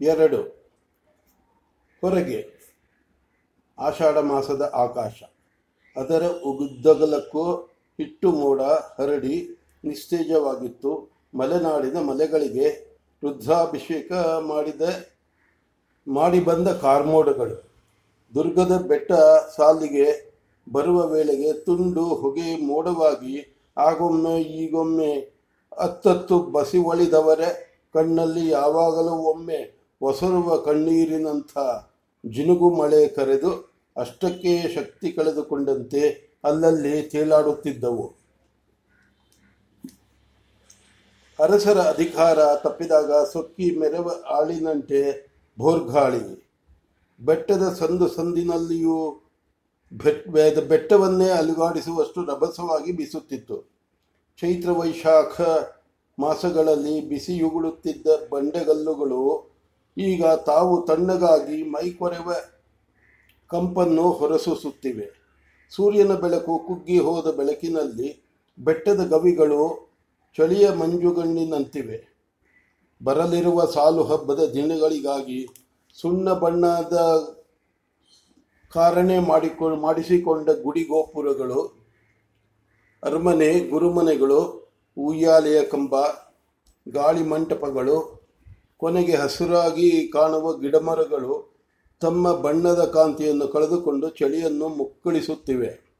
ಎರಡು. 0.00 0.40
ಹೊರಗೆ 2.02 2.40
ಆಷಾಢ 3.78 4.18
ಮಾಸದ 4.18 4.72
ಆಕಾಶ. 4.74 5.22
ಅದರ 5.96 6.26
ಉದ್ದಗಲಕ್ಕೂ 6.26 7.54
ಹಿಟ್ಟು 7.98 8.32
ಮೋಡ 8.32 8.60
ಹರಡಿ 8.98 9.48
ನಿಸ್ತೇಜವಾಗಿತ್ತು 9.84 11.12
ಮಲೆನಾಡಿನ 11.34 11.98
ಮಲೆಗಳಿಗೆ 12.00 12.68
ರುದ್ರಾಭಿಷೇಕ 13.22 14.12
ಮಾಡಿದ, 14.50 14.80
ಮಾಡಿ 16.08 16.40
ಬಂದ 16.40 16.68
ಕಾರ್ಮೋಡಗಳು. 16.68 17.56
ದುರ್ಗದ 18.34 18.76
ಬೆಟ್ಟ 18.78 19.12
ಸಾಲಿಗೆ 19.56 20.06
ಬರುವ 20.72 21.06
ವೇಳೆಗೆ 21.06 21.52
ತುಂಡು 21.52 22.04
ಹೊಗೆ 22.04 22.66
ಮೋಡವಾಗಿ, 22.66 23.36
ಆಗೊಮ್ಮೆ, 23.76 24.40
ಈಗೊಮ್ಮೆ 24.40 25.12
ಅತ್ತತ್ತು 25.78 26.38
ಬಸಿವಳಿದವರ 26.38 27.40
ಕಣ್ಣಲ್ಲಿ 27.94 28.48
ಯಾವಾಗಲೂ 28.48 29.14
ಒಮ್ಮೆ 29.32 29.79
ಒಸರುವ 30.00 30.56
ಕಣ್ಣೀರಿನಂಥ 30.56 31.58
ಜಿನುಗು 32.26 32.70
ಮಳೆ 32.70 33.08
ಕರೆದು 33.08 33.72
ಅಷ್ಟಕ್ಕೆ 33.96 34.74
ಶಕ್ತಿ 34.74 35.12
ಕಳೆದುಕೊಂಡಂತೆ 35.12 36.02
ಅಲ್ಲಲ್ಲಿ 36.44 37.02
ತೇಲಾಡುತ್ತಿದ್ದವು. 37.02 38.14
ಅರಸರ 41.38 41.78
ಅಧಿಕಾರ 41.78 42.54
ತಪ್ಪಿದಾಗ 42.56 43.12
ಸೊಕ್ಕಿ 43.32 43.78
ಮೆರವ 43.78 44.14
ಆಳಿನಂತೆ 44.28 45.30
ಭೋರ್ಗಾಳಿ. 45.58 46.50
ಬೆಟ್ಟದ 47.20 47.72
ಸಂದು 47.72 48.08
ಸಂದಿನಲ್ಲಿಯೂ 48.08 49.26
ಬೆಟ್ 49.92 50.58
ಬೆಟ್ಟವನ್ನೇ 50.68 51.28
ಅಲುಗಾಡಿಸುವಷ್ಟು 51.30 52.24
ರಭಸವಾಗಿ 52.24 52.92
ಬೀಸುತ್ತಿತ್ತು. 52.92 53.70
ಚೈತ್ರ 54.40 54.70
ವೈಶಾಖ 54.70 55.40
ಮಾಸಗಳಲ್ಲಿ 56.18 57.08
ಬಿಸಿಯುಗುಳುತ್ತಿದ್ದ 57.08 58.06
ಬಂಡೆಗಲ್ಲುಗಳು 58.30 59.49
ಈಗ 59.98 60.26
ತಾವು 60.26 60.86
ತಣ್ಣಗಾಗಿ 60.86 61.62
ಮೈಕೊರೆವ 61.62 62.32
ಕಂಪನ್ನು 63.46 64.10
ಹೊರಸೂಸುತ್ತಿವೆ. 64.12 65.10
ಸೂರ್ಯನ 65.70 66.14
ಬೆಳಕು 66.14 66.58
ಕುಗ್ಗಿ 66.58 66.98
ಹೋದ 66.98 67.34
ಬೆಳಕಿನಲ್ಲಿ 67.34 68.22
ಬೆಟ್ಟದ 68.58 69.06
ಗವಿಗಳು 69.06 69.90
ಚಳಿಯ 70.36 70.70
ಮಂಜುಗಣ್ಣಿನಂತಿವೆ. 70.70 72.16
ಬರಲಿರುವ 73.02 73.64
ಸಾಲು 73.64 74.04
ಹಬ್ಬದ 74.04 74.50
ದಿನಗಳಿಗಾಗಿ 74.54 75.46
ಸುಣ್ಣ 75.94 76.32
ಬಣ್ಣದ 76.32 76.96
ಕಾರಣೆ 78.70 79.18
ಮಾಡಿಕೊ, 79.18 79.68
ಮಾಡಿಸಿಕೊಂಡ 79.68 80.50
ಗುಡಿ 80.50 80.84
ಗೋಪುರಗಳು, 80.84 81.88
ಅರಮನೆ, 83.02 83.60
ಗುರುಮನೆಗಳು, 83.70 84.70
ಉಯ್ಯಾಲೆಯ 84.98 85.62
ಕಂಬ, 85.62 85.94
ಗಾಳಿ 86.88 87.22
ಮಂಟಪಗಳು 87.22 88.19
ಕೊನೆಗೆ 88.80 89.12
ಹಸಿರಾಗಿ 89.12 90.08
ಕಾಣುವ 90.08 90.58
ಗಿಡಮರಗಳು 90.58 91.54
ತಮ್ಮ 92.00 92.32
ಬಣ್ಣದ 92.32 92.84
ಕಾಂತಿಯನ್ನು 92.84 93.48
ಕಳೆದುಕೊಂಡು 93.48 94.08
ಚಳಿಯನ್ನು 94.08 94.68
ಮುಕ್ಕಳಿಸುತ್ತಿವೆ. 94.68 95.90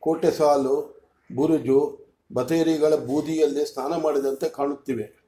ಕೋಟೆ 0.00 0.30
ಸಾಲು, 0.30 1.02
ಬುರುಜು 1.34 1.98
ಬತೇರಿಗಳ 2.34 2.94
ಬೂದಿಯಲ್ಲಿ 2.94 3.74
ಸ್ನಾನ 3.74 3.96
ಮಾಡಿದಂತೆ 3.96 4.48
ಕಾಣುತ್ತಿವೆ. 4.48 5.22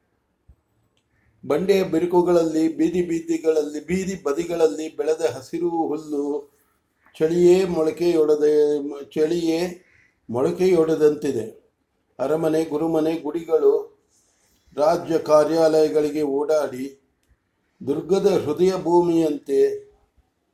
ಬಂಡೆಯ 1.47 1.85
ಬಿರುಕುಗಳಲ್ಲಿ, 1.85 2.77
ಬೀದಿ 2.77 3.03
ಬೀದಿಗಳಲ್ಲಿ, 3.03 3.87
ಬೀದಿ 3.87 4.23
ಬದಿಗಳಲ್ಲಿ 4.23 4.97
ಬೆಳೆದ 4.97 5.21
ಹಸಿರು 5.21 5.69
ಹುಲ್ಲು 5.69 6.53
ಚಳಿಯೇ 7.19 7.65
ಮೊಳಕೆಯೊಡೆದ, 7.65 8.45
ಚಳಿಯೇ 9.15 9.85
ಮೊಳಕೆಯೊಡೆದಂತಿದೆ. 10.31 11.65
ಅರಮನೆ, 12.19 12.65
ಗುರುಮನೆ, 12.65 13.23
ಗುಡಿಗಳು 13.23 13.94
ರಾಜ್ಯ 14.77 15.19
ಕಾರ್ಯಾಲಯಗಳಿಗೆ 15.19 16.23
ಓಡಾಡಿ 16.23 16.85
ದುರ್ಗದ 17.81 18.29
ಹೃದಯ 18.45 18.73
ಭೂಮಿಯಂತೆ 18.83 19.61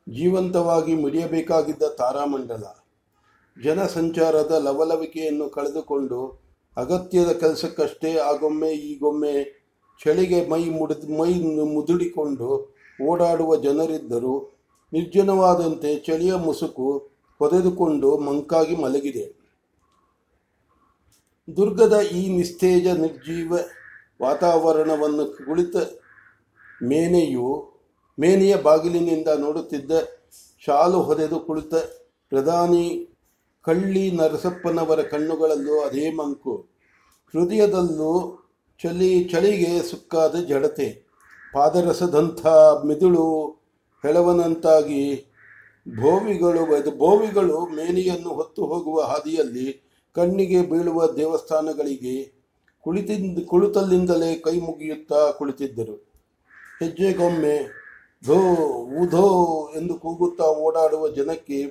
ಜೀವಂತವಾಗಿ 0.07 0.95
ಮಿಡಿಯಬೇಕಾಗಿದ್ದ 0.95 1.83
ತಾರಾಮಂಡಲ, 1.99 2.65
ಜನಸಂಚಾರದ 3.57 4.53
ಲವಲವಿಕೆಯನ್ನು 4.67 5.47
ಕಳೆದುಕೊಂಡು 5.51 6.21
ಅಗತ್ಯದ 6.77 7.31
ಕೆಲಸಕ್ಕಷ್ಟೇ 7.33 8.17
ಆಗೊಮ್ಮೆ 8.19 8.71
ಈಗೊಮ್ಮೆ 8.91 9.35
ಚಳಿಗೆ 10.01 10.39
ಮೈ 10.49 10.63
ಮುಡಿದು 10.65 11.09
ಮೈ 11.19 11.33
ಮುದುಡಿಕೊಂಡು 11.75 12.49
ಓಡಾಡುವ 13.03 13.57
ಜನರಿದ್ದರು 13.57 14.35
ನಿರ್ಜನವಾದಂತೆ 14.93 15.91
ಚಳಿಯ 15.97 16.35
ಮುಸುಕು 16.35 16.87
ಹೊದೆದುಕೊಂಡು 17.41 18.09
ಮಂಕಾಗಿ 18.19 18.75
ಮಲಗಿದೆ. 18.77 19.27
ದುರ್ಗದ 21.57 22.01
ಈ 22.01 22.23
ನಿಸ್ತೇಜ 22.37 22.87
ನಿರ್ಜೀವ 22.87 23.53
ವಾತಾವರಣವನ್ನು 24.21 25.25
ಕುಳಿತ 25.47 25.77
ಮೇನೆಯು 26.83 27.73
ಮೇನೆಯ 28.19 28.57
ಬಾಗಿಲಿನಿಂದ 28.57 29.29
ನೋಡುತ್ತಿದ್ದ 29.39 29.93
ಶಾಲು 30.65 31.03
ಹೊದೆದು 31.03 31.41
ಕುಳಿತ 31.41 31.75
ಪ್ರಧಾನಿ 32.29 32.85
ಕಳ್ಳಿ 33.63 34.11
ನರಸಪ್ಪನವರ 34.11 35.01
ಕಣ್ಣುಗಳಲ್ಲೂ 35.03 35.81
ಅದೇ 35.81 36.11
ಮಂಕು. 36.11 36.55
ಹೃದಯದಲ್ಲೂ 37.35 38.13
ಚಳಿ 38.83 39.25
ಚಳಿಗೆ 39.25 39.83
ಸುಕ್ಕಾದ 39.91 40.35
ಜಡತೆ. 40.35 41.11
ಪಾದರಸದಂಥ 41.53 42.47
ಮಿದುಳು 42.87 43.49
ಹೆಳವನಂತಾಗಿ 44.03 45.27
ಭೋವಿಗಳು 46.01 46.97
ಭೋವಿಗಳು 46.99 47.67
ಮೇನೆಯನ್ನು 47.67 48.29
ಹೊತ್ತು 48.29 48.67
ಹೋಗುವ 48.67 49.01
ಹಾದಿಯಲ್ಲಿ 49.01 49.91
ಕಣ್ಣಿಗೆ 50.15 50.63
ಬೀಳುವ 50.63 51.07
ದೇವಸ್ಥಾನಗಳಿಗೆ 51.07 52.40
ಕುಳಿತಿಂದ, 52.85 53.39
ಕುಳಿತಲ್ಲಿಂದಲೇ 53.49 54.35
ಕೈ 54.37 54.61
ಮುಗಿಯುತ್ತಾ 54.61 55.31
ಕುಳಿತಿದ್ದರು. 55.31 55.95
ಹೆಜ್ಜೆಗೊಮ್ಮೆ, 56.81 57.57
ಧೋ, 58.27 58.39
ಊಧೋ 59.01 59.27
ಎಂದು 59.77 59.95
ಕೂಗುತ್ತಾ 59.95 60.45
ಓಡಾಡುವ 60.45 61.09
ಜನಕ್ಕೆ 61.09 61.67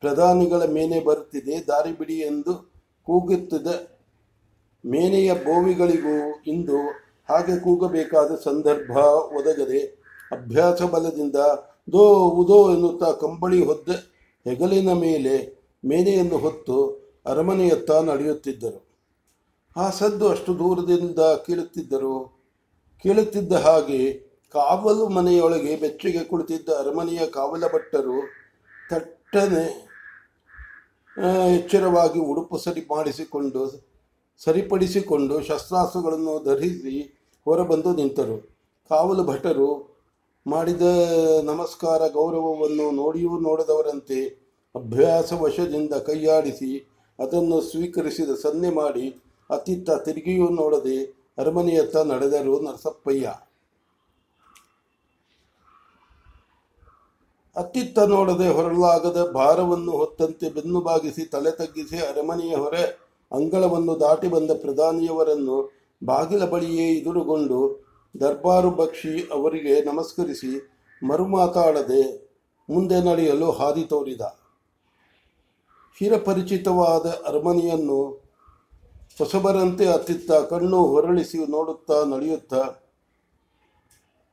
ಪ್ರಧಾನಿಗಳ 0.00 0.62
ಮೇನೆ 0.72 1.00
ಬರುತ್ತಿದೆ, 1.00 1.64
ದಾರಿ 1.68 1.92
ಬಿಡಿ 1.92 2.14
ಎಂದು 2.14 2.52
ಕೂಗುತ್ತಿದ್ದ 3.04 3.68
ಮೇನೆಯ 4.86 5.34
ಬೋವಿಗಳಿಗೂ 5.34 6.42
ಇಂದು 6.46 6.78
ಹಾಗೆ 7.28 7.58
ಕೂಗಬೇಕಾದ 7.60 8.34
ಸಂದರ್ಭ 8.44 8.90
ಒದಗದೆ 9.38 9.80
ಅಭ್ಯಾಸ 10.32 10.82
ಬಲದಿಂದ 10.82 11.36
ದೋ 11.92 12.04
ಉದೋ 12.28 12.70
ಎನ್ನುತ್ತಾ 12.72 13.10
ಕಂಬಳಿ 13.12 13.64
ಹೊದ್ದ 13.64 13.88
ಹೆಗಲಿನ 14.46 14.92
ಮೇಲೆ 14.92 15.34
ಮೇನೆಯನ್ನು 15.84 16.38
ಹೊತ್ತು 16.38 16.76
ಅರಮನೆಯತ್ತ 17.26 17.90
ನಡೆಯುತ್ತಿದ್ದರು. 17.90 18.87
ಆ 19.82 19.86
ಸದ್ದು 19.90 20.24
ಅಷ್ಟು 20.34 20.52
ದೂರದಿಂದ 20.58 21.20
ಕೇಳುತ್ತಿದ್ದರು. 21.46 22.14
ಕೇಳುತ್ತಿದ್ದ 23.04 23.52
ಹಾಗೆ 23.66 24.00
ಕಾವಲು 24.54 25.04
ಮನೆಯೊಳಗೆ 25.16 25.72
ಬೆಚ್ಚಗೆ 25.76 26.22
ಕುಳಿತಿದ್ದ 26.30 26.68
ಅರಮನೆಯ 26.78 27.20
ಕಾವಲ 27.36 27.64
ಭಟ್ಟರು 27.74 28.16
ತಟ್ಟನೆ 28.90 29.66
ಎಚ್ಚರವಾಗಿ 31.56 32.20
ಉಡುಪು 32.30 32.58
ಸರಿ 32.58 32.82
ಮಾಡಿಸಿಕೊಂಡು 32.90 33.62
ಸರಿಪಡಿಸಿಕೊಂಡು 34.44 35.36
ಶಸ್ತ್ರಾಸ್ತ್ರಗಳನ್ನು 35.48 36.34
ಧರಿಸಿ 36.44 36.96
ಹೊರಬಂದು 37.46 37.92
ನಿಂತರು. 37.94 38.36
ಕಾವಲು 38.90 39.22
ಭಟರು 39.24 39.70
ಮಾಡಿದ 40.46 40.82
ನಮಸ್ಕಾರ, 41.42 42.00
ಗೌರವವನ್ನು 42.18 42.86
ನೋಡಿಯೂ 43.02 43.32
ನೋಡದವರಂತೆ 43.38 44.20
ಅಭ್ಯಾಸವಶದಿಂದ 44.74 45.94
ಕೈಯಾಡಿಸಿ 46.10 46.72
ಅದನ್ನು 47.18 47.56
ಸ್ವೀಕರಿಸಿದ 47.70 48.32
ಸನ್ನೆ 48.42 48.70
ಮಾಡಿ 48.70 49.06
ಅತ್ತಿತ್ತ 49.50 49.90
ತಿರುಗಿಯೂ 49.90 50.48
ನೋಡದೆ 50.48 50.96
ಅರಮನೆಯತ್ತ 51.38 51.96
ನಡೆದರು 51.96 52.60
ನರಸಪ್ಪಯ್ಯ. 52.60 53.34
ಅತ್ತಿತ್ತ 57.56 57.98
ನೋಡದೆ 57.98 58.48
ಹೊರಲಾಗದ 58.48 59.30
ಭಾರವನ್ನು 59.34 59.92
ಹೊತ್ತಂತೆ 59.92 60.48
ಬೆನ್ನು 60.48 60.80
ಬಾಗಿಸಿ 60.80 61.24
ತಲೆ 61.24 61.50
ತಗ್ಗಿಸಿ 61.50 61.98
ಅರಮನೆಯ 61.98 62.56
ಹೊರೆ 62.56 62.82
ಅಂಗಳವನ್ನು 63.32 64.00
ದಾಟಿ 64.00 64.28
ಬಂದ 64.28 64.50
ಪ್ರಧಾನಿಯವರನ್ನು 64.50 65.56
ಬಾಗಿಲ 66.04 66.44
ಬಳಿಯೇ 66.44 66.86
ಎದುರುಗೊಂಡು 66.92 67.58
ದರ್ಬಾರು 68.20 68.70
ಬಕ್ಷಿ 68.70 69.28
ಅವರಿಗೆ 69.32 69.84
ನಮಸ್ಕರಿಸಿ 69.84 70.52
ಮರುಮಾತಾಡದೆ 71.02 72.02
ಮುಂದೆ 72.68 73.00
ನಡೆಯಲು 73.00 73.50
ಹಾದಿ 73.50 73.84
ತೋರಿದ. 73.84 74.20
ಚಿರಪರಿಚಿತವಾದ 76.00 77.06
ಅರಮನೆಯನ್ನು 77.26 78.27
ಹೊಸಬರಂತೆ 79.18 79.86
ಅತ್ತಿತ್ತ, 79.86 80.32
ಕಣ್ಣು 80.32 80.86
ಹೊರಳಿಸಿ 80.86 81.38
ನೋಡುತ್ತಾ 81.38 82.04
ನಡೆಯುತ್ತಾ, 82.04 82.74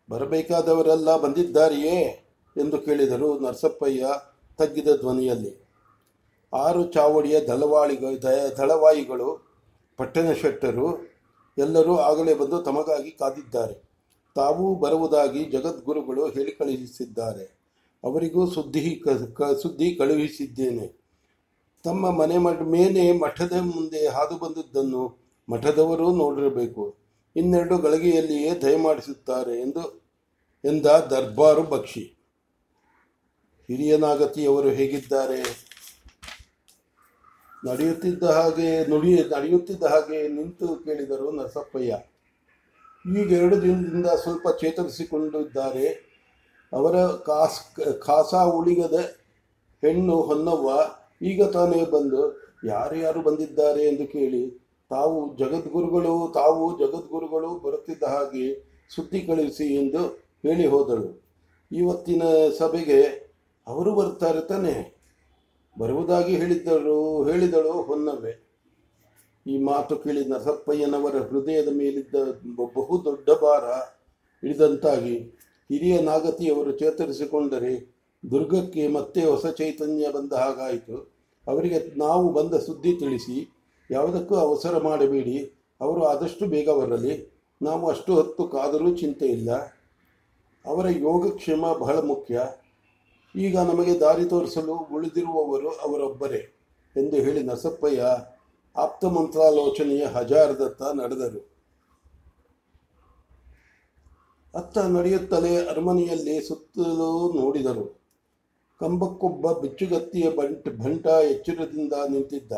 ಬರಬೇಕಾದವರೆಲ್ಲ 0.10 1.18
ಬಂದಿದ್ದಾರೆಯೇ 1.18 2.26
ಎಂದು 2.58 2.78
ಕೇಳಿದರು 2.78 3.40
ನರಸಪ್ಪಯ್ಯ 3.40 4.08
ತಗ್ಗಿದ 4.58 4.88
ಧ್ವನಿಯಲ್ಲಿ. 5.00 5.68
ಆರು 6.54 6.92
ಚಾವಡಿಯ 6.92 7.40
ದಳವಾಳಿಗ 7.40 8.26
ದಳವಾಯಿಗಳು, 8.58 9.48
ಪಟ್ಟಣ 9.98 10.34
ಶೆಟ್ಟರು 10.34 11.16
ಎಲ್ಲರೂ 11.58 11.98
ಆಗಲೇ 11.98 12.34
ಬಂದು 12.34 12.62
ತಮಗಾಗಿ 12.62 13.12
ಕಾದಿದ್ದಾರೆ. 13.12 13.84
ತಾವೂ 14.36 14.76
ಬರುವುದಾಗಿ 14.76 15.46
ಜಗದ್ಗುರುಗಳು 15.46 16.30
ಹೇಳಿಕಳುಹಿಸಿದ್ದಾರೆ. 16.30 17.60
ಅವರಿಗೂ 18.04 18.52
ಸುದ್ದಿ 18.52 19.04
ಕ- 19.34 19.60
ಸುದ್ದಿ 19.62 19.96
ಕಳುಹಿಸಿದ್ದೇನೆ. 19.96 21.05
ತಮ್ಮ 21.86 22.12
ಮನೆ 22.12 22.38
ಮಠ 22.38 22.62
ಮೇಲೆ 22.62 23.12
ಮಠದ 23.12 23.54
ಮುಂದೆ 23.62 24.08
ಹಾದು 24.08 24.38
ಬಂದದ್ದನ್ನು 24.38 25.18
ಮಠದವರು 25.50 26.16
ನೋಡಿರಬೇಕು. 26.16 26.96
ಇನ್ನೆರಡು 27.36 27.78
ಗಳಿಗೆಯಲ್ಲಿಯೇ 27.78 28.54
ದಯಮಾಡಿಸುತ್ತಾರೆ 28.62 29.62
ಎಂದು, 29.62 30.04
ಎಂದ 30.66 30.86
ದರ್ಬಾರು 30.86 31.64
ಬಕ್ಷಿ. 31.64 32.04
ಹಿರಿಯ 33.68 33.98
ನಾಗತಿಯವರು 33.98 34.70
ಹೇಗಿದ್ದಾರೆ? 34.70 35.70
ನಡೆಯುತ್ತಿದ್ದ 37.66 38.24
ಹಾಗೆ 38.24 38.86
ನುಡಿ, 38.86 39.16
ನಡೆಯುತ್ತಿದ್ದ 39.38 39.84
ಹಾಗೆ 39.84 40.28
ನಿಂತು 40.28 40.68
ಕೇಳಿದರು 40.76 41.32
ನರಸಪ್ಪಯ್ಯ. 41.32 41.98
ಈಗ 43.20 43.32
ಎರಡು 43.32 43.62
ದಿನದಿಂದ 43.62 44.06
ಸ್ವಲ್ಪ 44.06 44.48
ಚೇತರಿಸಿಕೊಂಡಿದ್ದಾರೆ. 44.60 45.88
ಅವರ 46.74 46.96
ಕಾಸ್ 47.08 47.60
ಖಾಸ 48.00 48.34
ಉಳಿಗದ 48.34 49.16
ಹೆಣ್ಣು 49.82 50.22
ಹೊನ್ನವ್ವ 50.22 50.70
ಈಗ 51.22 51.44
ತಾನೇ 51.46 51.82
ಬಂದು 51.86 52.22
ಯಾರ್ಯಾರು 52.66 53.22
ಬಂದಿದ್ದಾರೆ 53.22 53.84
ಎಂದು 53.84 54.06
ಕೇಳಿ 54.08 54.44
ತಾವು 54.92 55.36
ಜಗದ್ಗುರುಗಳು 55.36 56.32
ತಾವು 56.34 56.64
ಜಗದ್ಗುರುಗಳು 56.80 57.50
ಬರುತ್ತಿದ್ದ 57.60 58.04
ಹಾಗೆ 58.04 58.48
ಸುದ್ದಿ 58.90 59.20
ಕಳಿಸಿ 59.20 59.68
ಎಂದು 59.76 60.02
ಹೇಳಿ 60.46 60.66
ಹೋದಳು. 60.68 61.08
ಇವತ್ತಿನ 61.72 62.24
ಸಭೆಗೆ 62.60 63.00
ಅವರು 63.68 63.92
ಬರ್ತಾರೆ 63.96 64.42
ತಾನೆ. 64.42 64.76
ಬರುವುದಾಗಿ 65.78 66.36
ಹೇಳಿದ್ದಳು 66.36 67.24
ಹೇಳಿದಳು 67.24 67.72
ಹೊನ್ನವೆ 67.82 68.34
ಈ 69.46 69.56
ಮಾತು 69.64 69.96
ಕೇಳಿ 69.96 70.22
ನರಸಪ್ಪಯ್ಯನವರ 70.26 71.16
ಹೃದಯದ 71.22 71.70
ಮೇಲಿದ್ದ 71.72 72.16
ಬಹುದೊಡ್ಡ 72.16 72.72
ಬಹು 72.76 72.96
ದೊಡ್ಡ 73.06 73.30
ಭಾರ 73.30 73.66
ಇಳಿದಂತಾಗಿ 74.44 75.16
ಹಿರಿಯ 75.70 76.00
ನಾಗತಿಯವರು 76.02 76.72
ಚೇತರಿಸಿಕೊಂಡರೆ 76.72 77.74
ದುರ್ಗಕ್ಕೆ 78.32 78.88
ಮತ್ತೆ 78.88 79.26
ಹೊಸ 79.26 79.46
ಚೈತನ್ಯ 79.46 80.10
ಬಂದ 80.12 80.34
ಹಾಗಾಯಿತು. 80.34 81.16
ಅವರಿಗೆ 81.48 81.98
ನಾವು 81.98 82.34
ಬಂದ 82.34 82.54
ಸುದ್ದಿ 82.54 82.94
ತಿಳಿಸಿ, 82.94 83.58
ಯಾವುದಕ್ಕೂ 83.92 84.36
ಅವಸರ 84.36 84.78
ಮಾಡಬೇಡಿ, 84.78 85.54
ಅವರು 85.82 86.04
ಆದಷ್ಟು 86.04 86.46
ಬೇಗ 86.46 86.70
ಬರಲಿ. 86.70 87.36
ನಾವು 87.62 87.90
ಅಷ್ಟು 87.90 88.16
ಹೊತ್ತು 88.16 88.48
ಕಾದರೂ 88.48 88.96
ಚಿಂತೆ 88.96 89.26
ಇಲ್ಲ. 89.26 89.56
ಅವರ 90.66 90.86
ಯೋಗಕ್ಷೇಮ 90.90 91.74
ಬಹಳ 91.74 92.00
ಮುಖ್ಯ. 92.00 92.48
ಈಗ 93.36 93.60
ನಮಗೆ 93.60 94.00
ದಾರಿ 94.00 94.26
ತೋರಿಸಲು 94.26 94.76
ಉಳಿದಿರುವವರು 94.76 95.70
ಅವರೊಬ್ಬರೇ 95.70 96.56
ಎಂದು 96.98 97.16
ಹೇಳಿ 97.16 97.44
ನರಸಪ್ಪಯ್ಯ 97.44 98.06
ಆಪ್ತ 98.76 99.06
ಮಂತ್ರಾಲೋಚನೆಯ 99.06 100.06
ಹಜಾರದತ್ತ 100.06 100.82
ನಡೆದರು. 100.82 101.56
ಅತ್ತ 104.56 104.78
ನಡೆಯುತ್ತಲೇ 104.78 105.66
ಅರಮನೆಯಲ್ಲಿ 105.66 106.48
ಸುತ್ತಲೂ 106.48 107.34
ನೋಡಿದರು. 107.34 108.05
ಕಂಬಕ್ಕೊಬ್ಬ 108.82 109.52
ಬಿಚ್ಚುಗತ್ತಿಯ 109.52 110.30
ಬಂಟ್ 110.30 110.70
ಭಂಟ 110.78 111.06
ಎಚ್ಚರದಿಂದ 111.08 111.94
ನಿಂತಿದ್ದ. 112.10 112.54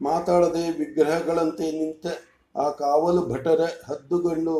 ಮಾತಾಡದೆ 0.00 0.64
ವಿಗ್ರಹಗಳಂತೆ 0.78 1.66
ನಿಂತ 1.78 2.06
ಆ 2.54 2.70
ಕಾವಲು 2.70 3.22
ಭಟರ 3.26 3.62
ಹದ್ದುಗಣ್ಣು 3.84 4.56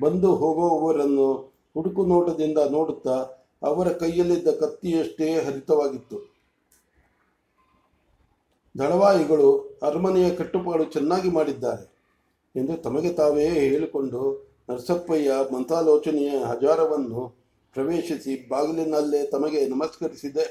ಬಂದು 0.00 0.34
ಹೋಗುವವರನ್ನು 0.34 1.28
ಹುಡುಕು 1.74 2.02
ನೋಟದಿಂದ 2.06 2.58
ನೋಡುತ್ತಾ 2.70 3.16
ಅವರ 3.62 3.88
ಕೈಯಲ್ಲಿದ್ದ 3.92 4.50
ಕತ್ತಿಯಷ್ಟೇ 4.60 5.28
ಹರಿತವಾಗಿತ್ತು. 5.44 6.18
ದಳವಾಯಿಗಳು 8.74 9.48
ಅರಮನೆಯ 9.82 10.30
ಕಟ್ಟುಪಾಡು 10.30 10.84
ಚೆನ್ನಾಗಿ 10.84 11.30
ಮಾಡಿದ್ದಾರೆ 11.30 11.84
ಎಂದು 12.54 12.76
ತಮಗೆ 12.82 13.12
ತಾವೇ 13.12 13.48
ಹೇಳಿಕೊಂಡು 13.48 14.20
ನರಸಪ್ಪಯ್ಯ 14.70 15.32
ಮಂತ್ರಾಲೋಚನೆಯ 15.54 16.30
ಹಜಾರವನ್ನು 16.44 17.41
ಪ್ರವೇಶಿಸಿ 17.74 18.48
ಬಾಗಿಲಿನಲ್ಲೇ 18.48 19.26
ತಮಗೆ 19.26 19.68
ನಮಸ್ಕರಿಸಿದೆ. 19.68 20.44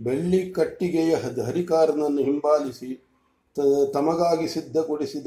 ಬೆಳ್ಳಿ 0.00 0.50
ಕಟ್ಟಿಗೆಯ 0.50 1.14
ಹರಿಕಾರನನ್ನು 1.46 2.22
ಹಿಂಬಾಲಿಸಿ 2.22 2.90
ತಮಗಾಗಿ 3.92 4.48
ಸಿದ್ಧಗೊಳಿಸಿದ. 4.48 5.26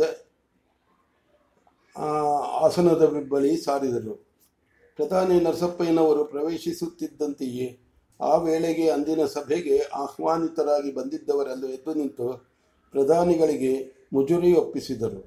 ಆಸನದ 2.65 3.05
ಬಳಿ 3.29 3.57
ಸಾರಿದರು. 3.57 4.13
ಪ್ರಧಾನಿ 4.95 5.39
ನರಸಪ್ಪಯ್ಯನವರು 5.39 6.25
ಪ್ರವೇಶಿಸುತ್ತಿದ್ದಂತೆಯೇ 6.25 7.67
ಆ 8.19 8.35
ವೇಳೆಗೆ 8.37 8.89
ಅಂದಿನ 8.89 9.25
ಸಭೆಗೆ 9.25 9.77
ಆಹ್ವಾನಿತರಾಗಿ 9.79 10.91
ಬಂದಿದ್ದವರೆಲ್ಲ 10.91 11.65
ಎದ್ದು 11.67 11.93
ನಿಂತು 11.93 12.27
ಪ್ರಧಾನಿಗಳಿಗೆ 12.91 13.73
ಮುಜುರಿ 14.13 14.53
ಒಪ್ಪಿಸಿದರು. 14.53 15.21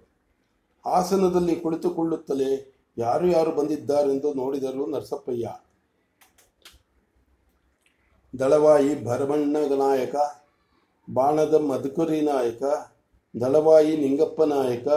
ಆಸನದಲ್ಲಿ 0.85 1.57
ಕುಳಿತುಕೊಳ್ಳುತ್ತಲೇ 1.57 2.76
ಯಾರು 2.99 3.27
ಯಾರು 3.27 3.51
ಬಂದಿದ್ದಾರೆಂದು 3.51 4.35
ನೋಡಿದರು 4.35 4.87
ನರಸಪ್ಪಯ್ಯ. 4.87 5.55
ದಳವಾಯಿ 8.39 9.05
ಭರಮಣ್ಣ 9.05 9.57
ನಾಯಕ, 9.57 10.15
ಬಾಣದ 11.15 11.55
ಮಧುಕುರಿ 11.55 12.21
ನಾಯಕ, 12.21 12.63
ದಳವಾಯಿ 13.41 13.97
ನಿಂಗಪ್ಪ 13.97 14.43
ನಾಯಕ, 14.43 14.89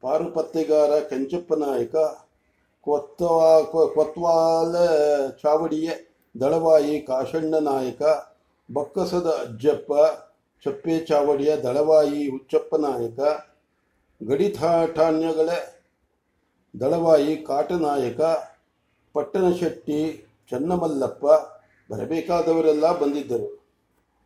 ಪಾರುಪತ್ತೆಗಾರ 0.00 0.98
ಕೆಂಚಪ್ಪ 0.98 1.54
ನಾಯಕ, 1.54 1.96
ಕೊತ್ವಾ, 2.80 3.62
ಕೊ- 3.62 3.94
ಕೊತ್ವಾಲ 3.94 4.76
ಚಾವಡಿಯ 5.30 5.90
ದಳವಾಯಿ 6.40 7.00
ಕಾಶಣ್ಣ 7.00 7.54
ನಾಯಕ, 7.54 8.02
ಬಕ್ಕಸದ 8.74 9.26
ಅಜ್ಜಪ್ಪ, 9.26 9.92
ಚಪ್ಪೆ 10.64 11.04
ಚಾವಡಿಯ 11.04 11.56
ದಳವಾಯಿ 11.56 12.30
ಹುಚ್ಚಪ್ಪ 12.30 12.76
ನಾಯಕ 12.76 13.20
ಗಡಿಥಾಠಾಣ್ಯಗಳ 14.28 15.50
ದಳವಾಯಿ 16.80 17.36
ಕಾಟನಾಯಕ, 17.36 18.20
ಪಟ್ಟಣಶೆಟ್ಟಿ, 19.12 20.26
ಚನ್ನಮಲ್ಲಪ್ಪ 20.50 21.24
ಬರಬೇಕಾದವರೆಲ್ಲ 21.92 22.98
ಬಂದಿದ್ದರು. 22.98 23.64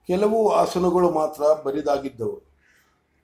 ಕೆಲವು 0.06 0.48
ಆಸನಗಳು 0.48 1.10
ಮಾತ್ರ 1.10 1.42
ಬರಿದಾಗಿದ್ದವು. 1.64 2.42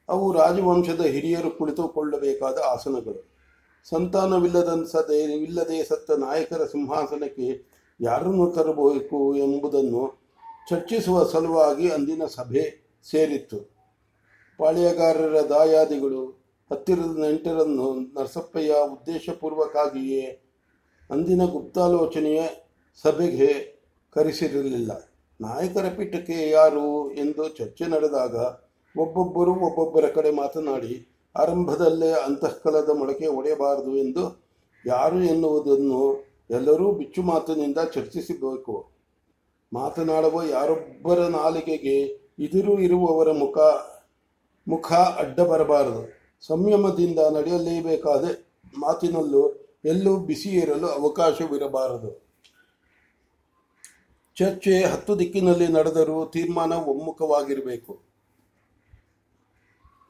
ಅವು 0.09 0.33
ರಾಜವಂಶದ 0.33 1.01
ಹಿರಿಯರು 1.01 1.51
ಕುಳಿತುಕೊಳ್ಳಬೇಕಾದ 1.59 2.59
ಆಸನಗಳು. 2.67 3.37
ಸಂತಾನವಿಲ್ಲದ 3.85 4.85
ಸದೆ 4.85 5.23
ಇಲ್ಲದೆ 5.23 5.85
ಸತ್ತ 5.85 6.11
ನಾಯಕರ 6.11 6.65
ಸಿಂಹಾಸನಕ್ಕೆ 6.65 7.71
ಯಾರನ್ನು 8.01 8.51
ತರಬೇಕು 8.51 9.37
ಎಂಬುದನ್ನು 9.37 10.21
ಚರ್ಚಿಸುವ 10.71 11.25
ಸಲುವಾಗಿ 11.25 11.91
ಅಂದಿನ 11.91 12.25
ಸಭೆ 12.25 12.95
ಸೇರಿತ್ತು. 13.11 13.59
ಪಾಳ್ಯಗಾರರ 14.59 15.41
ದಾಯಾದಿಗಳು 15.49 16.46
ಹತ್ತಿರದ 16.71 17.19
ನೆಂಟರನ್ನು 17.19 17.95
ನರಸಪ್ಪಯ್ಯ 17.95 18.75
ಉದ್ದೇಶಪೂರ್ವಕವಾಗಿಯೇ 18.75 20.25
ಅಂದಿನ 21.11 21.45
ಗುಪ್ತಾಲೋಚನೆಯ 21.45 22.41
ಸಭೆಗೆ 23.05 23.51
ಕರೆಸಿರಲಿಲ್ಲ. 24.15 24.93
ನಾಯಕರ 25.41 25.87
ಪೀಠಕ್ಕೆ 25.97 26.51
ಯಾರು 26.51 27.11
ಎಂದು 27.11 27.49
ಚರ್ಚೆ 27.49 27.85
ನಡೆದಾಗ 27.85 28.37
ಒಬ್ಬೊಬ್ಬರು 28.97 29.53
ಒಬ್ಬೊಬ್ಬರ 29.55 30.07
ಕಡೆ 30.09 30.31
ಮಾತನಾಡಿ, 30.31 31.09
ಆರಂಭದಲ್ಲೇ 31.37 32.11
ಅಂತಃಕಲದ 32.13 32.91
ಮೊಳಕೆ 32.95 33.27
ಒಡೆಯಬಾರದು 33.27 33.97
ಎಂದು 33.97 34.25
ಯಾರು 34.87 35.23
ಎನ್ನುವುದನ್ನು 35.23 36.03
ಎಲ್ಲರೂ 36.51 36.93
ಬಿಚ್ಚು 36.93 37.23
ಮಾತಿನಿಂದ 37.23 37.79
ಚರ್ಚಿಸಬೇಕು. 37.79 38.93
ಮಾತನಾಡುವ 39.73 40.43
ಯಾರೊಬ್ಬರ 40.51 41.19
ನಾಲಿಗೆಗೆ 41.27 41.97
ಇದಿರು 42.39 42.79
ಇರುವವರ 42.81 43.31
ಮುಖ 43.33 43.59
ಮುಖ 44.69 44.93
ಅಡ್ಡ 44.93 45.41
ಬರಬಾರದು. 45.41 46.16
ಸಂಯಮದಿಂದ 46.43 47.19
ನಡೆಯಲೇಬೇಕಾದ 47.19 48.25
ಮಾತಿನಲ್ಲೂ 48.79 49.73
ಎಲ್ಲೂ 49.85 50.17
ಬಿಸಿ 50.17 50.51
ಇರಲು 50.51 50.89
ಅವಕಾಶವಿರಬಾರದು. 50.89 52.27
ಚರ್ಚೆ 54.37 54.85
ಹತ್ತು 54.85 55.19
ದಿಕ್ಕಿನಲ್ಲಿ 55.19 55.69
ನಡೆದರೂ 55.69 56.27
ತೀರ್ಮಾನ 56.27 56.73
ಒಮ್ಮುಖವಾಗಿರಬೇಕು. 56.73 58.03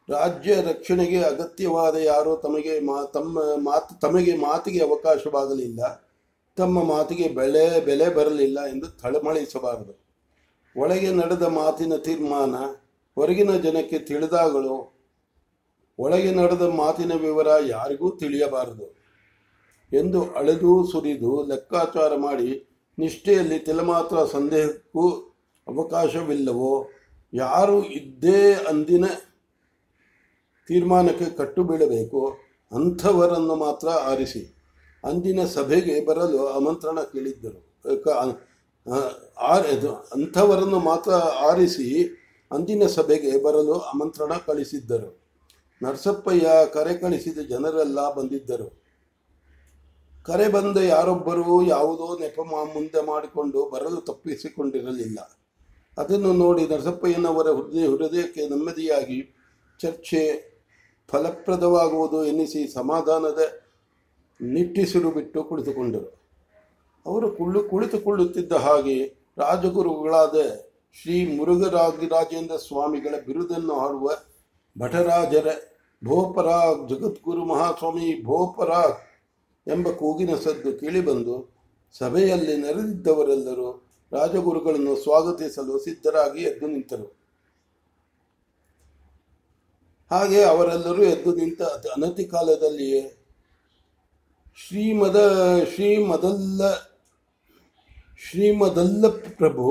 ರಾಜ್ಯ 0.08 0.54
ರಕ್ಷಣೆಗೆ 0.54 1.22
ಅಗತ್ಯವಾದ 1.22 1.94
ಯಾರು 1.94 2.36
ತಮಗೆ 2.36 2.80
ಮಾ, 2.80 3.04
ತಮ್ಮ 3.04 3.38
ಮಾತು, 3.40 4.00
ತಮಗೆ 4.00 4.36
ಮಾತಿಗೆ 4.36 4.84
ಅವಕಾಶವಾಗಲಿಲ್ಲ. 4.84 5.80
ತಮ್ಮ 6.56 6.82
ಮಾತಿಗೆ 6.82 7.28
ಬೆಲೆ 7.28 7.80
ಬೆಲೆ 7.80 8.08
ಬರಲಿಲ್ಲ 8.08 8.66
ಎಂದು 8.66 8.86
ತಳಮಳಿಸಬಾರದು 8.86 10.06
ಒಳಗೆ 10.76 11.10
ನಡೆದ 11.10 11.42
ಮಾತಿನ 11.42 11.96
ತೀರ್ಮಾನ 11.96 12.54
ಹೊರಗಿನ 13.14 13.56
ಜನಕ್ಕೆ 13.56 13.98
ತಿಳಿದಾಗಲೂ 13.98 14.95
ಒಳಗೆ 15.98 16.30
ನಡೆದ 16.34 16.62
ಮಾತಿನ 16.62 17.12
ವಿವರ 17.14 17.46
ಯಾರಿಗೂ 17.68 18.10
ತಿಳಿಯಬಾರದು 18.10 18.86
ಎಂದು 19.92 20.20
ಅಳೆದು 20.30 20.84
ಸುರಿದು 20.92 21.46
ಲೆಕ್ಕಾಚಾರ 21.48 22.16
ಮಾಡಿ 22.16 22.50
ನಿಷ್ಠೆಯಲ್ಲಿ 22.98 23.58
ತಿಲಮಾತ್ರ 23.58 24.24
ಸಂದೇಹಕ್ಕೂ 24.24 25.04
ಅವಕಾಶವಿಲ್ಲವೋ? 25.66 26.88
ಯಾರು 27.32 27.84
ಇದ್ದೇ 27.84 28.54
ಅಂದಿನ 28.54 29.04
ತೀರ್ಮಾನಕ್ಕೆ 30.68 31.24
ಕಟ್ಟು 31.24 31.64
ಬೀಳಬೇಕು 31.64 32.20
ಅಂಥವರನ್ನು 32.72 33.54
ಮಾತ್ರ 33.56 33.88
ಆರಿಸಿ. 33.88 34.42
ಅಂದಿನ 35.04 35.44
ಸಭೆಗೆ 35.44 36.06
ಬರಲು 36.06 36.46
ಆಮಂತ್ರಣ 36.48 37.00
ಕೇಳಿದ್ದರು. 37.02 37.60
ಅಂಥವರನ್ನು 40.14 40.80
ಮಾತ್ರ 40.80 41.12
ಆರಿಸಿ 41.50 41.88
ಅಂದಿನ 42.50 42.86
ಸಭೆಗೆ 42.86 43.44
ಬರಲು 43.44 43.74
ಆಮಂತ್ರಣ 43.80 44.32
ಕಳಿಸಿದ್ದರು. 44.46 45.25
ನರಸಪ್ಪಯ್ಯ 45.82 46.48
ಕರೆ 46.72 46.94
ಕಳಿಸಿದ 46.94 47.38
ಜನರೆಲ್ಲ 47.38 48.14
ಬಂದಿದ್ದರು. 48.14 48.82
ಕರೆ 50.24 50.48
ಬಂದ 50.48 50.76
ಯಾರೊಬ್ಬರೂ 50.76 51.62
ಯಾವುದೋ 51.62 52.18
ನೆಪ 52.18 52.40
ಮುಂದೆ 52.74 53.06
ಮಾಡಿಕೊಂಡು 53.06 53.70
ಬರಲು 53.70 54.00
ತಪ್ಪಿಸಿಕೊಂಡಿರಲಿಲ್ಲ. 54.00 55.18
ಅದನ್ನು 55.98 56.32
ನೋಡಿ 56.32 56.68
ನರಸಪ್ಪಯ್ಯನವರ 56.68 57.50
ಹೃದಯ 57.50 57.86
ಹೃದಯಕ್ಕೆ 57.86 58.48
ನೆಮ್ಮದಿಯಾಗಿ 58.48 59.34
ಚರ್ಚೆ 59.80 60.22
ಫಲಪ್ರದವಾಗುವುದು 61.08 62.24
ಎನ್ನಿಸಿ 62.24 62.68
ಸಮಾಧಾನದ 62.68 63.38
ನಿಟ್ಟಿಸಿರು 64.40 65.10
ಬಿಟ್ಟು 65.10 65.44
ಕುಳಿತುಕೊಂಡರು. 65.44 66.16
ಅವರು 67.06 67.30
ಕುಳ್ಳು 67.36 67.68
ಕುಳಿತುಕೊಳ್ಳುತ್ತಿದ್ದ 67.68 68.52
ಹಾಗೆ 68.52 69.04
ರಾಜಗುರುಗಳಾದ 69.38 70.34
ಶ್ರೀ 71.02 71.36
ಮುರುಘರಾಜರಾಜೇಂದ್ರ 71.36 72.56
ಸ್ವಾಮಿಗಳ 72.56 73.14
ಬಿರುದನ್ನು 73.26 73.74
ಹಾಡುವ 73.74 74.10
ಭಟರಾಜರ 74.78 75.48
ಭೋಪರಾಗ್ 76.04 76.88
ಜಗದ್ಗುರು 76.88 77.44
ಮಹಾಸ್ವಾಮಿ 77.44 78.22
ಭೋಪರಾಗ್ 78.22 78.96
ಎಂಬ 79.66 79.90
ಕೂಗಿನ 79.90 80.36
ಸದ್ದು 80.36 80.78
ಕೇಳಿಬಂದು 80.78 81.34
ಸಭೆಯಲ್ಲಿ 81.94 82.56
ನೆರೆದಿದ್ದವರೆಲ್ಲರೂ 82.56 83.68
ರಾಜಗುರುಗಳನ್ನು 84.12 84.96
ಸ್ವಾಗತಿಸಲು 84.96 85.78
ಸಿದ್ಧರಾಗಿ 85.78 86.42
ಎದ್ದು 86.42 86.66
ನಿಂತರು. 86.68 87.06
ಹಾಗೆ 90.10 90.44
ಅವರೆಲ್ಲರೂ 90.44 91.02
ಎದ್ದು 91.02 91.36
ನಿಂತ 91.36 91.62
ಅನತಿ 91.62 92.24
ಕಾಲದಲ್ಲಿಯೇ 92.24 93.00
ಶ್ರೀಮದ 94.56 95.16
ಶ್ರೀಮದಲ್ಲ 95.74 96.74
ಶ್ರೀಮದಲ್ಲ 98.18 99.08
ಪ್ರಭು 99.08 99.66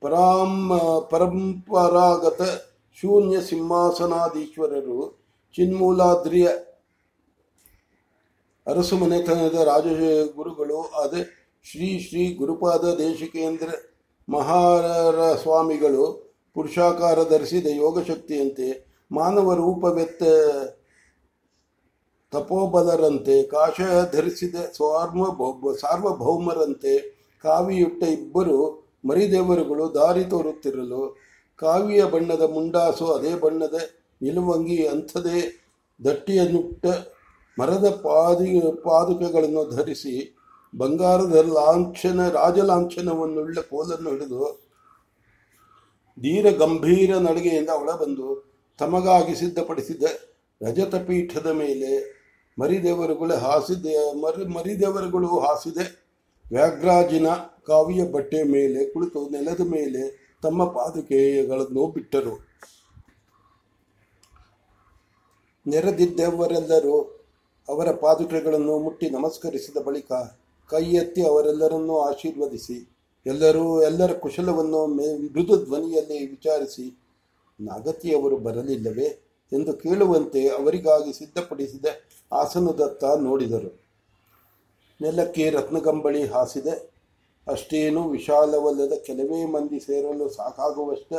ಪರಾಂ 0.00 0.68
ಪರಂಪರಾಗತ 1.10 2.42
ಶೂನ್ಯ 2.98 3.40
ಸಿಂಹಾಸನಾಧೀಶ್ವರರು, 3.40 4.98
ಚಿನ್ಮೂಲಾದ್ರಿಯ 5.54 6.48
ಅರಸು 8.66 8.96
ಮನೆತನದ 8.96 9.54
ರಾಜ 9.54 9.86
ಗುರುಗಳು 10.36 10.78
ಆದ 11.02 11.14
ಶ್ರೀ 11.64 11.88
ಶ್ರೀ 11.98 12.34
ಗುರುಪಾದ 12.34 12.94
ದೇಶಿಕೇಂದ್ರ 12.98 13.68
ಮಹಾರ 14.28 14.84
ಸ್ವಾಮಿಗಳು 15.34 16.04
ಪುರುಷಾಕಾರ 16.54 17.18
ಧರಿಸಿದ 17.24 17.66
ಯೋಗಶಕ್ತಿಯಂತೆ 17.66 18.68
ಮಾನವ 19.12 19.54
ರೂಪವೆತ್ತ 19.54 20.22
ತಪೋಬಲರಂತೆ 22.32 23.42
ಕಾಶ 23.42 23.80
ಧರಿಸಿದ 24.12 24.54
ಸಾರ್ವಭೌ 24.54 25.74
ಸಾರ್ವಭೌಮರಂತೆ 25.74 26.94
ಕಾವಿಯುಟ್ಟ 27.44 28.02
ಇಬ್ಬರು 28.04 28.58
ಮರಿದೇವರುಗಳು 29.04 29.94
ದಾರಿ 29.94 30.24
ತೋರುತ್ತಿರಲು 30.24 31.31
ಕಾವಿಯ 31.62 32.02
ಬಣ್ಣದ 32.04 32.44
ಮುಂಡಾಸು 32.54 33.06
ಅದೇ 33.14 33.32
ಬಣ್ಣದ 33.36 33.76
ನಿಲುವಂಗಿ 34.20 34.78
ಅಂಥದೇ 34.86 35.40
ದಟ್ಟಿಯನ್ನುಟ್ಟ 36.00 36.84
ಮರದ 37.58 37.86
ಪಾದಿ 38.04 38.50
ಪಾದುಕೆಗಳನ್ನು 38.84 39.62
ಧರಿಸಿ 39.76 40.14
ಬಂಗಾರದ 40.74 41.38
ಲಾಂಛನ 41.48 42.20
ರಾಜಲಾಂಛನವನ್ನುಳ್ಳ 42.28 43.58
ಕೋಲನ್ನು 43.70 44.10
ಹಿಡಿದು 44.10 44.42
ಧೀರ 46.18 46.46
ಗಂಭೀರ 46.52 47.12
ನಡಿಗೆಯಿಂದ 47.18 47.72
ಒಳಬಂದು 47.82 48.28
ತಮಗಾಗಿ 48.78 49.34
ಸಿದ್ಧಪಡಿಸಿದ 49.34 50.04
ರಜತ 50.60 50.94
ಪೀಠದ 51.06 51.48
ಮೇಲೆ 51.52 51.90
ಮರಿದೇವರುಗಳು 52.58 53.36
ಹಾಸಿದೆ, 53.36 53.94
ಮರಿ, 54.20 54.44
ಮರಿದೇವರುಗಳು 54.54 55.28
ಹಾಸಿದೆ. 55.40 55.84
ವ್ಯಾಘ್ರಾಜಿನ 56.46 57.28
ಕಾವಿಯ 57.66 58.02
ಬಟ್ಟೆ 58.06 58.40
ಮೇಲೆ 58.52 58.80
ಕುಳಿತು 58.84 59.20
ನೆಲದ 59.30 59.62
ಮೇಲೆ 59.68 60.02
ತಮ್ಮ 60.42 60.64
ಪಾದುಕೆಗಳನ್ನು 60.64 61.86
ಬಿಟ್ಟರು 61.86 62.34
ನೆರೆದಿದ್ದವರೆಲ್ಲರೂ 65.66 66.96
ಅವರ 67.68 67.88
ಪಾದುಕೆಗಳನ್ನು 67.92 68.78
ಮುಟ್ಟಿ 68.78 69.10
ನಮಸ್ಕರಿಸಿದ 69.10 69.76
ಬಳಿಕ 69.84 70.12
ಕೈ 70.70 70.84
ಎತ್ತಿ 70.92 71.22
ಅವರೆಲ್ಲರನ್ನೂ 71.26 71.98
ಆಶೀರ್ವದಿಸಿ, 71.98 72.76
ಎಲ್ಲರೂ 73.26 73.82
ಎಲ್ಲರ 73.82 74.12
ಕುಶಲವನ್ನು 74.12 74.86
ಮೃದು 74.86 75.64
ಧ್ವನಿಯಲ್ಲಿ 75.64 76.18
ವಿಚಾರಿಸಿ 76.30 76.86
ನಾಗತಿಯವರು 77.60 78.36
ಬರಲಿಲ್ಲವೇ 78.36 79.08
ಎಂದು 79.52 79.72
ಕೇಳುವಂತೆ 79.72 80.48
ಅವರಿಗಾಗಿ 80.48 81.12
ಸಿದ್ಧಪಡಿಸಿದ 81.12 81.86
ಆಸನದತ್ತ 82.32 83.04
ನೋಡಿದರು. 83.20 83.70
ನೆಲಕ್ಕೆ 85.00 85.50
ರತ್ನಗಂಬಳಿ 85.50 86.24
ಹಾಸಿದೆ. 86.26 86.91
ಅಷ್ಟೇನೂ 87.46 88.08
ವಿಶಾಲವಲ್ಲದ 88.08 88.92
ಕೆಲವೇ 88.92 89.46
ಮಂದಿ 89.46 89.80
ಸೇರಲು 89.80 90.28
ಸಾಕಾಗುವಷ್ಟ. 90.28 91.12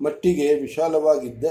ಮಟ್ಟಿಗೆ 0.00 0.54
ವಿಶಾಲವಾಗಿದ್ದ 0.54 1.44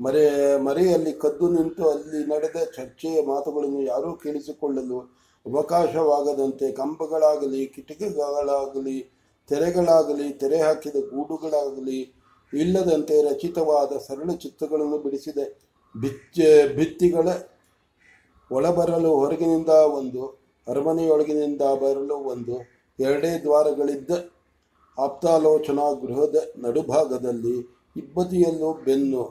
ಮರೆ, 0.00 0.56
ಮರೆಯಲ್ಲಿ 0.56 1.12
ಕದ್ದು 1.12 1.48
ನಿಂತು 1.48 1.90
ಅಲ್ಲಿ 1.90 2.26
ನಡೆದ 2.26 2.64
ಚರ್ಚೆಯ 2.76 3.22
ಮಾತುಗಳನ್ನು 3.22 3.82
ಯಾರೂ 3.82 4.14
ಕೇಳಿಸಿಕೊಳ್ಳಲು 4.14 5.00
ಅವಕಾಶವಾಗದಂತೆ 5.46 6.72
ಕಂಬಗಳಾಗಲಿ, 6.72 7.66
ಕಿಟಕಿಗಳಾಗಲಿ, 7.66 9.10
ತೆರೆಗಳಾಗಲಿ, 9.50 10.32
ತೆರೆ 10.32 10.62
ಹಾಕಿದ 10.62 10.96
ಗೂಡುಗಳಾಗಲಿ, 10.96 12.14
ಇಲ್ಲದಂತೆ 12.52 13.30
ರಚಿತವಾದ 13.30 13.98
ಸರಳ 13.98 14.30
ಚಿತ್ರಗಳನ್ನು 14.34 14.98
ಬಿಡಿಸಿದ 14.98 15.38
ಬಿತ್ತಿಗಳ 15.94 16.76
ಭಿತ್ತಿಗಳ 16.76 17.28
ಒಳಬರಲು 18.50 19.10
ಹೊರಗಿನಿಂದ 19.16 19.68
ಒಂದು 19.68 20.39
ಅರಮನೆಯೊಳಗಿನಿಂದ 20.70 21.62
ಬರಲು 21.82 22.16
ಒಂದು 22.32 22.56
ಎರಡೇ 22.98 23.32
ದ್ವಾರಗಳಿದ್ದ 23.44 24.10
ಆಪ್ತಾಲೋಚನಾ 24.98 25.86
ಗೃಹದ 26.02 26.38
ನಡುಭಾಗದಲ್ಲಿ 26.56 27.56
ಇಬ್ಬದಿಯಲ್ಲೂ 27.96 28.70
ಬೆನ್ನು. 28.86 29.24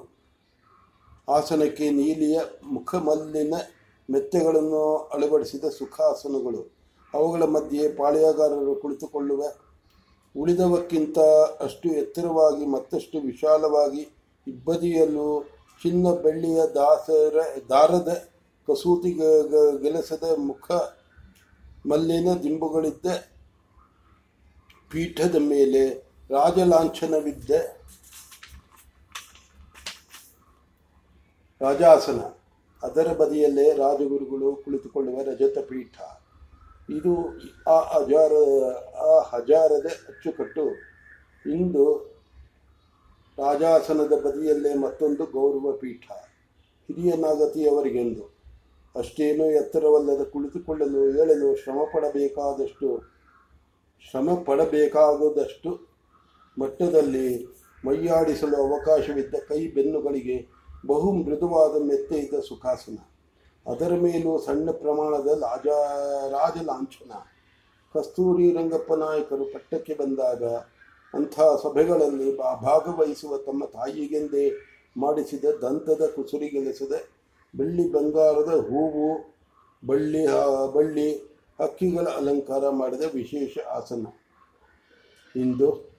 ಆಸನಕ್ಕೆ 1.29 1.88
ನೀಲಿಯ 1.89 2.38
ಮುಖಮಲ್ಲಿನ 2.63 3.55
ಮೆತ್ತೆಗಳನ್ನು 4.10 4.84
ಅಳವಡಿಸಿದ 5.13 5.65
ಸುಖಾಸನಗಳು. 5.77 6.62
ಅವುಗಳ 7.13 7.43
ಮಧ್ಯೆ 7.43 7.84
ಪಾಳೆಯಗಾರರು 7.96 8.74
ಕುಳಿತುಕೊಳ್ಳುವ, 8.75 9.41
ಉಳಿದವಕ್ಕಿಂತ 10.36 11.19
ಅಷ್ಟು 11.65 11.89
ಎತ್ತರವಾಗಿ 11.89 12.65
ಮತ್ತಷ್ಟು 12.65 13.17
ವಿಶಾಲವಾಗಿ 13.19 14.03
ಇಬ್ಬದಿಯಲ್ಲೂ 14.48 15.29
ಚಿನ್ನ 15.81 16.08
ಬೆಳ್ಳಿಯ 16.24 16.62
ದಾಸರ, 16.75 17.38
ದಾರದ 17.69 18.12
ಕಸೂತಿ 18.67 19.12
ಗೆಲಸದ 19.81 20.25
ಮುಖ 20.38 20.67
ಮಲ್ಲಿನ 21.86 22.33
ದಿಂಬುಗಳಿದ್ದೆ. 22.43 23.31
ಪೀಠದ 24.91 25.36
ಮೇಲೆ 25.36 25.89
ರಾಜಲಾಂಛನವಿದ್ದೆ. 26.29 27.79
ರಾಜಾಸನ, 31.62 32.19
ಅದರ 32.83 33.13
ಬದಿಯಲ್ಲೇ 33.13 33.75
ರಾಜಗುರುಗಳು 33.75 34.55
ಕುಳಿತುಕೊಳ್ಳುವ 34.55 35.21
ರಜತ 35.21 35.57
ಪೀಠ 35.57 35.95
ಇದು 36.89 37.13
ಆ 37.69 37.79
ಹಜಾರ 37.79 38.31
ಆ 38.98 39.21
ಹಜಾರದ 39.21 39.86
ಅಚ್ಚುಕಟ್ಟು. 39.86 40.65
ಇಂದು 41.51 41.86
ರಾಜಾಸನದ 43.38 44.13
ಬದಿಯಲ್ಲೇ 44.25 44.74
ಮತ್ತೊಂದು 44.74 45.25
ಗೌರವ 45.25 45.71
ಪೀಠ 45.77 46.12
ಹಿರಿಯ 46.88 47.12
ನಾಗತಿಯವರಿಗೆಂದು 47.12 48.38
ಅಷ್ಟೇನೂ 49.00 49.46
ಎತ್ತರವಲ್ಲದ 49.51 50.24
ಕುಳಿತುಕೊಳ್ಳಲು 50.24 51.01
ಏಳಲು 51.22 51.50
ಶ್ರಮ 51.56 51.79
ಪಡಬೇಕಾದಷ್ಟು 51.94 52.89
ಶ್ರಮ 54.01 54.27
ಮಟ್ಟದಲ್ಲಿ 56.58 57.27
ಮೈಯಾಡಿಸಲು 57.86 58.58
ಅವಕಾಶವಿದ್ದ 58.58 59.36
ಕೈ 59.50 59.60
ಬೆನ್ನುಗಳಿಗೆ 59.68 60.38
ಬಹು 60.88 61.12
ಮೃದುವಾದ 61.12 61.75
ಮೆತ್ತೆಯಿದ್ದ 61.82 62.39
ಸುಖಾಸನ. 62.39 62.98
ಅದರ 63.65 63.94
ಮೇಲೂ 63.96 64.32
ಸಣ್ಣ 64.38 64.72
ಪ್ರಮಾಣದ 64.72 65.29
ಲಾಜ 65.39 65.68
ರಾಜ 66.29 66.58
ಲಾಂಛನ 66.65 67.13
ಕಸ್ತೂರಿ 67.96 68.48
ರಂಗಪ್ಪ 68.51 68.94
ನಾಯಕರು 68.94 69.46
ಪಟ್ಟಕ್ಕೆ 69.46 69.94
ಬಂದಾಗ 69.94 70.44
ಅಂಥ 71.13 71.39
ಸಭೆಗಳಲ್ಲಿ 71.63 72.29
ಭಾಗವಹಿಸುವ 72.38 73.38
ತಮ್ಮ 73.38 73.65
ತಾಯಿಗೆಂದೇ 73.65 74.46
ಮಾಡಿಸಿದ 74.96 75.46
ದಂತದ 75.62 76.06
ಕುಸುರಿಗೆಲೆಸದ 76.15 76.96
ಬೆಳ್ಳಿ 77.56 77.91
ಬಂಗಾರದ 77.91 78.53
ಹೂವು, 78.70 79.36
ಬಳ್ಳಿ 79.86 80.25
ಬಳ್ಳಿ, 80.74 81.15
ಹಕ್ಕಿಗಳ 81.62 82.08
ಅಲಂಕಾರ 82.08 82.70
ಮಾಡಿದ 82.70 83.01
ವಿಶೇಷ 83.13 83.58
ಆಸನ. 83.60 84.06
ಇಂದು 85.36 85.89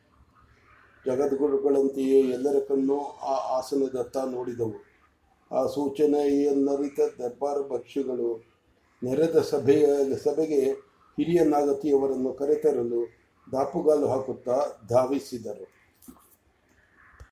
ಜಗದ್ಗುರುಗಳಂತೆಯೇ 1.07 2.21
ಎಲ್ಲರ 2.21 2.59
ಕಣ್ಣು 2.69 3.00
ಆ 3.00 3.59
ಆಸನದತ್ತ 3.59 4.16
ನೋಡಿದವು. 4.16 4.75
ಆ 5.52 5.66
ಸೂಚನೆಯನ್ನರಿತ 5.66 7.00
ದರ್ಬಾರ್ 7.19 7.69
ಭಕ್ಷ್ಯಗಳು 7.69 8.50
ನೆರೆದ 9.04 9.38
ಸಭೆಯ 9.40 9.87
ಸಭೆಗೆ 10.14 10.73
ಹಿರಿಯ 11.19 11.45
ನಾಗತಿಯವರನ್ನು 11.45 12.33
ಕರೆತರಲು 12.33 13.00
ದಾಪುಗಾಲು 13.52 14.09
ಹಾಕುತ್ತಾ 14.09 14.57
ಧಾವಿಸಿದರು. 14.88 15.79